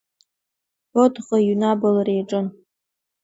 Бодӷо 0.91 1.37
иҩны 1.47 1.65
абыльра 1.71 2.13
иаҷын. 2.15 2.47